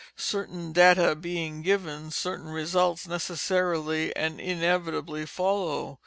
Certain 0.17 0.73
_data 0.73 1.13
_being 1.13 1.61
given, 1.61 2.09
certain 2.09 2.47
results 2.47 3.07
necessarily 3.07 4.11
and 4.15 4.39
inevitably 4.39 5.27
follow. 5.27 5.99